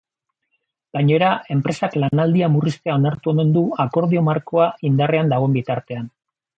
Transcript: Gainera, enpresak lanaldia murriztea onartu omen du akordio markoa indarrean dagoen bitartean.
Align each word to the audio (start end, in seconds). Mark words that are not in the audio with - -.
Gainera, 0.97 1.29
enpresak 1.57 1.99
lanaldia 2.05 2.49
murriztea 2.55 2.97
onartu 3.03 3.35
omen 3.35 3.55
du 3.59 3.65
akordio 3.87 4.27
markoa 4.33 4.71
indarrean 4.93 5.35
dagoen 5.37 5.59
bitartean. 5.63 6.15